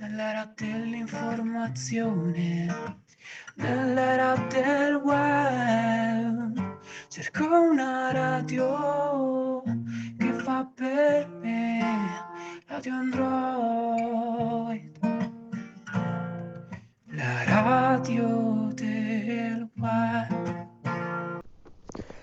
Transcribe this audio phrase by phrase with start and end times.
[0.00, 2.66] nell'era dell'informazione,
[3.56, 6.78] nell'era del web.
[7.08, 9.62] Cerco una radio
[10.16, 12.08] che fa per me,
[12.66, 14.98] radio Android,
[17.08, 18.59] la radio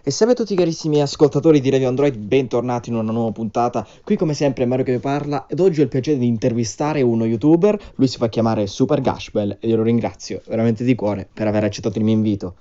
[0.08, 3.86] E salve a tutti carissimi ascoltatori di Radio Android, bentornati in una nuova puntata.
[4.06, 7.26] Qui come sempre Mario che vi parla ed oggi ho il piacere di intervistare uno
[7.26, 11.48] youtuber, lui si fa chiamare Super Gashbell e io lo ringrazio veramente di cuore per
[11.48, 12.56] aver accettato il mio invito.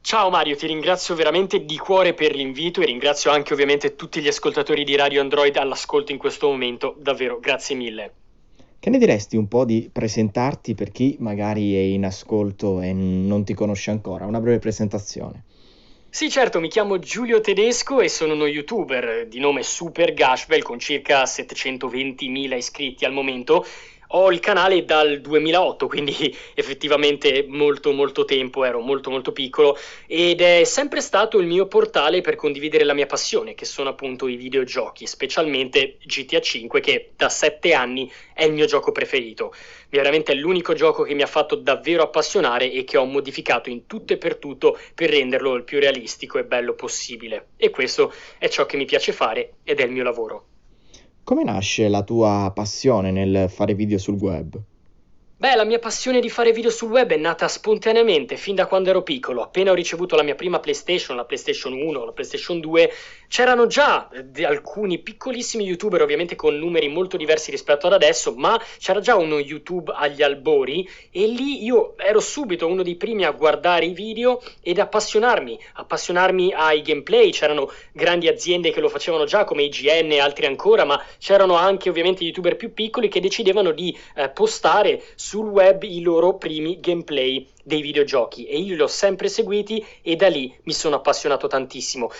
[0.00, 4.28] Ciao Mario, ti ringrazio veramente di cuore per l'invito e ringrazio anche ovviamente tutti gli
[4.28, 8.12] ascoltatori di Radio Android all'ascolto in questo momento, davvero grazie mille.
[8.78, 13.44] Che ne diresti un po' di presentarti per chi magari è in ascolto e non
[13.44, 14.24] ti conosce ancora?
[14.24, 15.44] Una breve presentazione.
[16.08, 20.78] Sì, certo, mi chiamo Giulio Tedesco e sono uno youtuber di nome Super Gashbel con
[20.78, 23.66] circa 720.000 iscritti al momento
[24.08, 29.76] ho il canale dal 2008, quindi effettivamente molto molto tempo, ero molto molto piccolo
[30.06, 34.28] ed è sempre stato il mio portale per condividere la mia passione, che sono appunto
[34.28, 39.52] i videogiochi, specialmente GTA 5 che da 7 anni è il mio gioco preferito.
[39.88, 43.86] Veramente è l'unico gioco che mi ha fatto davvero appassionare e che ho modificato in
[43.86, 47.48] tutto e per tutto per renderlo il più realistico e bello possibile.
[47.56, 50.55] E questo è ciò che mi piace fare ed è il mio lavoro.
[51.26, 54.56] Come nasce la tua passione nel fare video sul web?
[55.38, 58.88] Beh, la mia passione di fare video sul web è nata spontaneamente fin da quando
[58.88, 59.42] ero piccolo.
[59.42, 62.90] Appena ho ricevuto la mia prima PlayStation, la PlayStation 1, la PlayStation 2,
[63.28, 68.58] c'erano già eh, alcuni piccolissimi youtuber, ovviamente con numeri molto diversi rispetto ad adesso, ma
[68.78, 73.30] c'era già uno YouTube agli albori e lì io ero subito uno dei primi a
[73.32, 77.30] guardare i video ed appassionarmi, appassionarmi ai gameplay.
[77.30, 81.90] C'erano grandi aziende che lo facevano già, come IGN e altri ancora, ma c'erano anche
[81.90, 87.44] ovviamente youtuber più piccoli che decidevano di eh, postare sul web i loro primi gameplay
[87.64, 92.12] dei videogiochi e io li ho sempre seguiti e da lì mi sono appassionato tantissimo.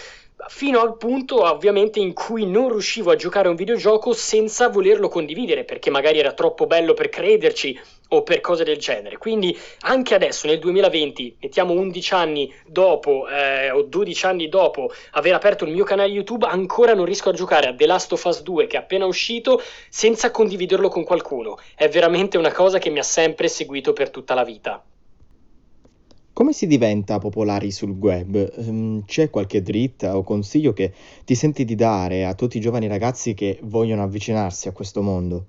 [0.49, 5.07] Fino al punto ovviamente in cui non riuscivo a giocare a un videogioco senza volerlo
[5.07, 7.79] condividere perché magari era troppo bello per crederci
[8.09, 9.19] o per cose del genere.
[9.19, 15.35] Quindi anche adesso nel 2020, mettiamo 11 anni dopo eh, o 12 anni dopo aver
[15.35, 18.43] aperto il mio canale YouTube, ancora non riesco a giocare a The Last of Us
[18.43, 21.59] 2 che è appena uscito senza condividerlo con qualcuno.
[21.75, 24.85] È veramente una cosa che mi ha sempre seguito per tutta la vita.
[26.37, 28.35] Come si diventa popolari sul web?
[28.59, 30.93] Ehm, c'è qualche dritta o consiglio che
[31.25, 35.47] ti senti di dare a tutti i giovani ragazzi che vogliono avvicinarsi a questo mondo?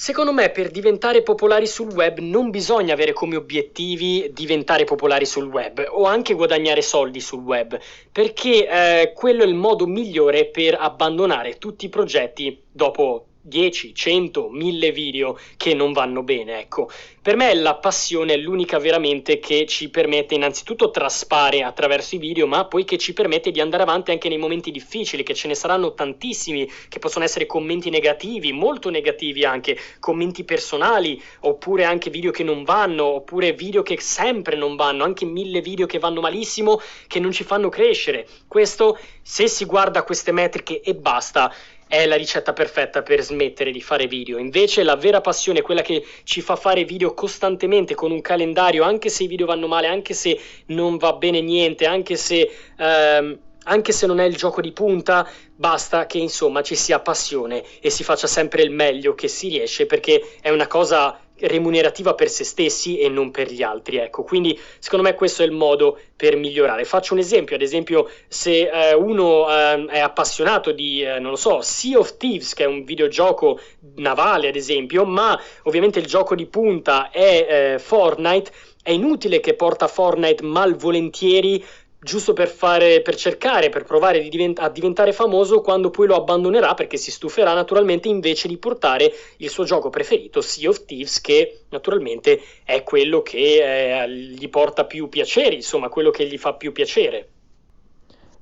[0.00, 5.48] Secondo me per diventare popolari sul web non bisogna avere come obiettivi diventare popolari sul
[5.48, 7.76] web o anche guadagnare soldi sul web,
[8.12, 14.48] perché eh, quello è il modo migliore per abbandonare tutti i progetti dopo 10, 100,
[14.50, 16.90] 1000 video che non vanno bene, ecco.
[17.20, 22.46] Per me la passione è l'unica veramente che ci permette innanzitutto traspare attraverso i video,
[22.46, 25.54] ma poi che ci permette di andare avanti anche nei momenti difficili, che ce ne
[25.54, 32.30] saranno tantissimi, che possono essere commenti negativi, molto negativi anche, commenti personali, oppure anche video
[32.30, 36.80] che non vanno, oppure video che sempre non vanno, anche mille video che vanno malissimo,
[37.06, 38.26] che non ci fanno crescere.
[38.46, 41.52] Questo, se si guarda queste metriche e basta,
[41.88, 44.38] è la ricetta perfetta per smettere di fare video.
[44.38, 49.08] Invece la vera passione, quella che ci fa fare video costantemente con un calendario, anche
[49.08, 52.48] se i video vanno male, anche se non va bene niente, anche se...
[52.78, 57.62] Ehm, anche se non è il gioco di punta, basta che insomma ci sia passione
[57.80, 62.28] e si faccia sempre il meglio che si riesce perché è una cosa remunerativa per
[62.28, 63.98] se stessi e non per gli altri.
[63.98, 66.84] Ecco, quindi secondo me questo è il modo per migliorare.
[66.84, 71.36] Faccio un esempio, ad esempio, se eh, uno eh, è appassionato di, eh, non lo
[71.36, 73.60] so, Sea of Thieves, che è un videogioco
[73.96, 78.50] navale, ad esempio, ma ovviamente il gioco di punta è eh, Fortnite,
[78.82, 81.64] è inutile che porta Fortnite malvolentieri
[82.00, 86.74] giusto per, fare, per cercare, per provare divent- a diventare famoso quando poi lo abbandonerà
[86.74, 91.64] perché si stuferà naturalmente invece di portare il suo gioco preferito, Sea of Thieves, che
[91.70, 96.72] naturalmente è quello che eh, gli porta più piacere, insomma, quello che gli fa più
[96.72, 97.28] piacere.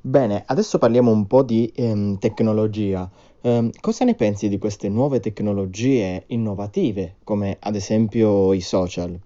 [0.01, 3.11] Bene, adesso parliamo un po' di ehm, tecnologia.
[3.41, 9.19] Um, cosa ne pensi di queste nuove tecnologie innovative, come ad esempio i social?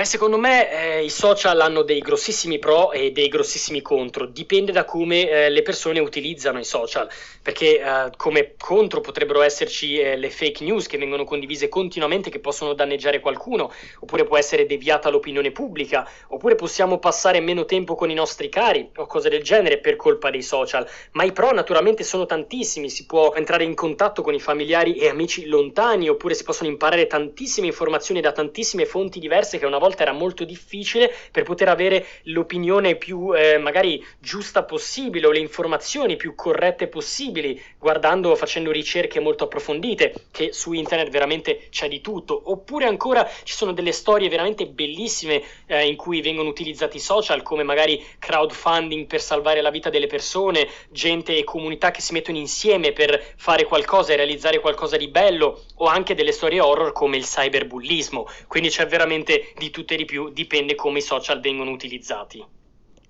[0.00, 4.72] Beh, secondo me eh, i social hanno dei grossissimi pro e dei grossissimi contro, dipende
[4.72, 7.06] da come eh, le persone utilizzano i social,
[7.42, 12.38] perché eh, come contro potrebbero esserci eh, le fake news che vengono condivise continuamente che
[12.38, 18.08] possono danneggiare qualcuno, oppure può essere deviata l'opinione pubblica, oppure possiamo passare meno tempo con
[18.08, 22.04] i nostri cari o cose del genere per colpa dei social, ma i pro naturalmente
[22.04, 26.44] sono tantissimi, si può entrare in contatto con i familiari e amici lontani, oppure si
[26.44, 31.12] possono imparare tantissime informazioni da tantissime fonti diverse che una volta volta era molto difficile
[31.32, 37.60] per poter avere l'opinione più eh, magari giusta possibile o le informazioni più corrette possibili,
[37.78, 42.40] guardando, facendo ricerche molto approfondite, che su internet veramente c'è di tutto.
[42.44, 47.42] Oppure ancora ci sono delle storie veramente bellissime eh, in cui vengono utilizzati i social,
[47.42, 52.38] come magari crowdfunding per salvare la vita delle persone, gente e comunità che si mettono
[52.38, 57.16] insieme per fare qualcosa e realizzare qualcosa di bello, o anche delle storie horror come
[57.16, 58.28] il cyberbullismo.
[58.46, 62.44] Quindi c'è veramente di tutto tutte di più, dipende come i social vengono utilizzati.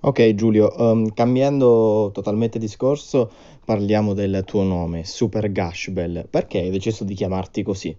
[0.03, 3.31] Ok Giulio, um, cambiando totalmente discorso,
[3.65, 6.27] parliamo del tuo nome, Super Gashbell.
[6.31, 7.95] Perché hai deciso di chiamarti così?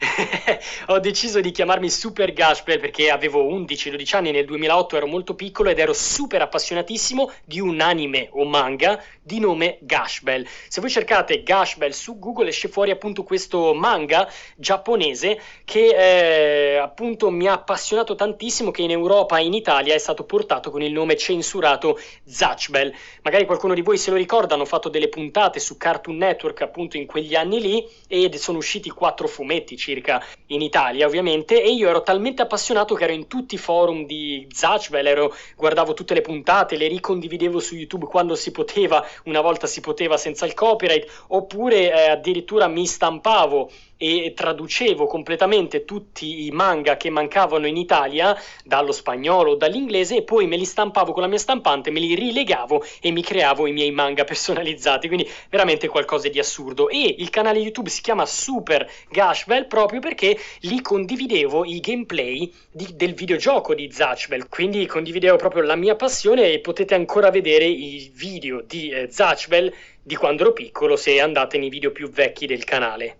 [0.86, 5.68] ho deciso di chiamarmi Super Gashbel perché avevo 11-12 anni, nel 2008 ero molto piccolo
[5.68, 10.46] ed ero super appassionatissimo di un anime o manga di nome Gashbel.
[10.68, 17.30] Se voi cercate Gashbel su Google esce fuori appunto questo manga giapponese che eh, appunto
[17.30, 20.92] mi ha appassionato tantissimo che in Europa e in Italia è stato portato con il
[20.92, 22.92] nome censurato Zatchbel.
[23.22, 26.96] Magari qualcuno di voi se lo ricorda, hanno fatto delle puntate su Cartoon Network appunto
[26.96, 31.88] in quegli anni lì ed sono usciti quattro fumetti circa in Italia ovviamente e io
[31.88, 36.20] ero talmente appassionato che ero in tutti i forum di Zatchbell, ero, guardavo tutte le
[36.20, 41.24] puntate, le ricondividevo su YouTube quando si poteva, una volta si poteva senza il copyright,
[41.28, 43.70] oppure eh, addirittura mi stampavo
[44.02, 48.34] e traducevo completamente tutti i manga che mancavano in Italia
[48.64, 52.14] dallo spagnolo o dall'inglese e poi me li stampavo con la mia stampante, me li
[52.14, 56.88] rilegavo e mi creavo i miei manga personalizzati, quindi veramente qualcosa di assurdo.
[56.88, 62.88] E il canale YouTube si chiama Super Gashbell proprio perché lì condividevo i gameplay di,
[62.94, 68.10] del videogioco di Zatchbell, quindi condividevo proprio la mia passione e potete ancora vedere i
[68.14, 69.72] video di eh, Zatchbell
[70.02, 73.16] di quando ero piccolo se andate nei video più vecchi del canale.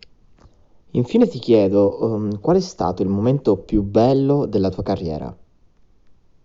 [0.92, 5.34] Infine ti chiedo, um, qual è stato il momento più bello della tua carriera?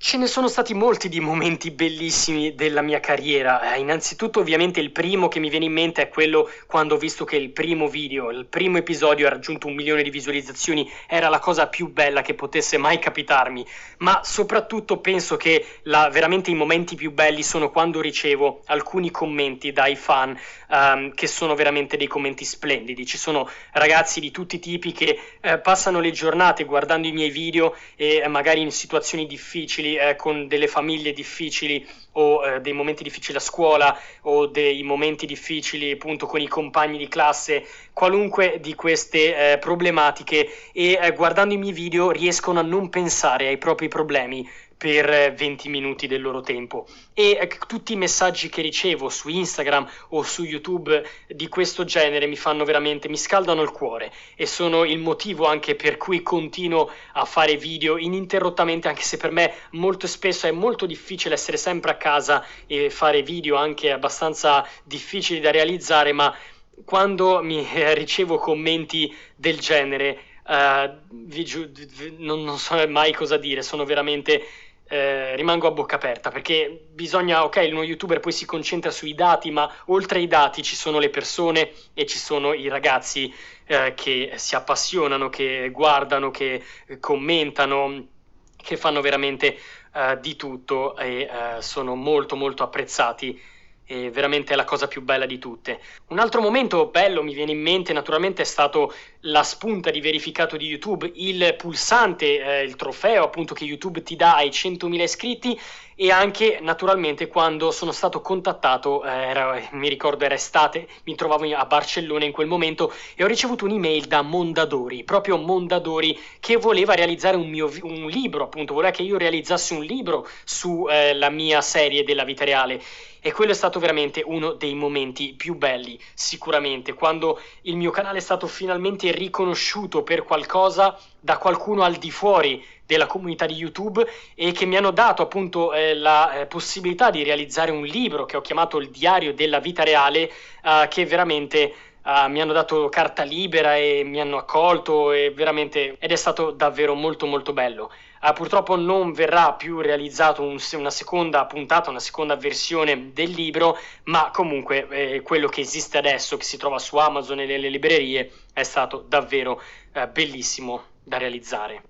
[0.07, 3.73] Ce ne sono stati molti di momenti bellissimi della mia carriera.
[3.73, 7.25] Eh, innanzitutto, ovviamente, il primo che mi viene in mente è quello quando ho visto
[7.25, 11.39] che il primo video, il primo episodio ha raggiunto un milione di visualizzazioni, era la
[11.39, 13.65] cosa più bella che potesse mai capitarmi.
[13.97, 19.71] Ma soprattutto penso che la, veramente i momenti più belli sono quando ricevo alcuni commenti
[19.71, 23.07] dai fan, um, che sono veramente dei commenti splendidi.
[23.07, 27.31] Ci sono ragazzi di tutti i tipi che eh, passano le giornate guardando i miei
[27.31, 32.73] video e eh, magari in situazioni difficili eh, con delle famiglie difficili o eh, dei
[32.73, 38.59] momenti difficili a scuola o dei momenti difficili appunto con i compagni di classe, qualunque
[38.61, 40.49] di queste eh, problematiche.
[40.71, 44.47] E eh, guardando i miei video riescono a non pensare ai propri problemi
[44.77, 46.85] per 20 minuti del loro tempo.
[47.13, 52.27] E eh, tutti i messaggi che ricevo su Instagram o su YouTube di questo genere
[52.27, 54.11] mi fanno veramente mi scaldano il cuore.
[54.35, 59.31] E sono il motivo anche per cui continuo a fare video ininterrottamente anche se per
[59.31, 64.67] me molto spesso è molto difficile essere sempre a casa e fare video anche abbastanza
[64.83, 66.35] difficili da realizzare ma
[66.83, 71.71] quando mi eh, ricevo commenti del genere Uh, vi giu-
[72.19, 74.45] non, non, so mai cosa dire, sono veramente
[74.87, 79.49] eh, rimango a bocca aperta perché bisogna, ok, uno youtuber poi si concentra sui dati,
[79.51, 83.33] ma oltre ai dati ci sono le persone e ci sono i ragazzi
[83.65, 86.63] eh, che si appassionano, che guardano, che
[86.99, 88.07] commentano,
[88.55, 89.57] che fanno veramente
[89.93, 93.41] eh, di tutto e eh, sono molto molto apprezzati
[93.85, 95.79] è veramente la cosa più bella di tutte.
[96.07, 100.57] Un altro momento bello mi viene in mente naturalmente è stato la spunta di verificato
[100.57, 105.59] di YouTube, il pulsante, eh, il trofeo appunto che YouTube ti dà ai 100.000 iscritti
[105.97, 111.45] e anche naturalmente quando sono stato contattato, eh, era, mi ricordo era estate, mi trovavo
[111.55, 116.95] a Barcellona in quel momento e ho ricevuto un'email da Mondadori, proprio Mondadori che voleva
[116.95, 121.61] realizzare un, mio, un libro, appunto voleva che io realizzassi un libro sulla eh, mia
[121.61, 122.81] serie della vita reale
[123.25, 128.19] e quello è stato veramente uno dei momenti più belli, sicuramente, quando il mio canale
[128.19, 134.05] è stato finalmente riconosciuto per qualcosa da qualcuno al di fuori della comunità di YouTube
[134.35, 138.37] e che mi hanno dato appunto eh, la eh, possibilità di realizzare un libro che
[138.37, 140.31] ho chiamato Il diario della vita reale,
[140.63, 145.97] eh, che veramente uh, mi hanno dato carta libera e mi hanno accolto e veramente
[145.99, 147.91] ed è stato davvero molto molto bello.
[148.25, 153.77] Uh, purtroppo non verrà più realizzato un, una seconda puntata, una seconda versione del libro,
[154.05, 158.31] ma comunque eh, quello che esiste adesso, che si trova su Amazon e nelle librerie,
[158.51, 159.61] è stato davvero
[159.93, 161.83] eh, bellissimo da realizzare.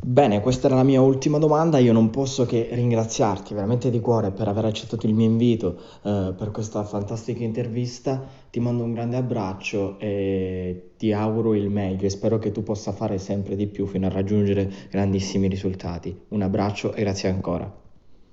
[0.00, 1.78] Bene, questa era la mia ultima domanda.
[1.78, 6.34] Io non posso che ringraziarti veramente di cuore per aver accettato il mio invito, eh,
[6.36, 8.24] per questa fantastica intervista.
[8.50, 12.92] Ti mando un grande abbraccio e ti auguro il meglio e spero che tu possa
[12.92, 16.16] fare sempre di più fino a raggiungere grandissimi risultati.
[16.28, 17.70] Un abbraccio e grazie ancora.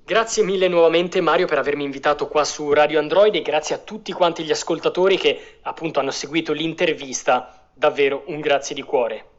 [0.05, 4.11] Grazie mille nuovamente Mario per avermi invitato qua su Radio Android e grazie a tutti
[4.11, 7.69] quanti gli ascoltatori che appunto hanno seguito l'intervista.
[7.73, 9.33] Davvero un grazie di cuore.